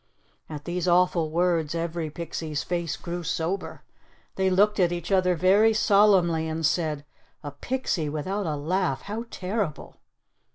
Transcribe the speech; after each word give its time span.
At 0.49 0.65
these 0.65 0.87
awful 0.87 1.29
words 1.29 1.75
every 1.75 2.09
pixie's 2.09 2.63
face 2.63 2.97
grew 2.97 3.21
sober. 3.21 3.83
They 4.33 4.49
looked 4.49 4.79
at 4.79 4.91
each 4.91 5.11
other 5.11 5.35
very 5.35 5.73
solemnly 5.75 6.47
and 6.47 6.65
said, 6.65 7.05
"A 7.43 7.51
pixie 7.51 8.09
without 8.09 8.47
a 8.47 8.55
laugh! 8.55 9.03
How 9.03 9.25
terrible!" 9.29 9.97